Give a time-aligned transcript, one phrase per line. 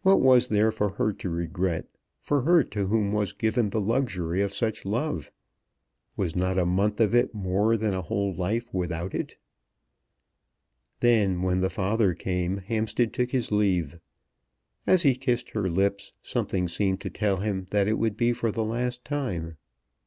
[0.00, 1.86] What was there for her to regret,
[2.22, 5.30] for her to whom was given the luxury of such love?
[6.16, 9.36] Was not a month of it more than a whole life without it?
[11.00, 13.98] Then, when the father came, Hampstead took his leave.
[14.86, 18.50] As he kissed her lips, something seemed to tell him that it would be for
[18.50, 19.58] the last time.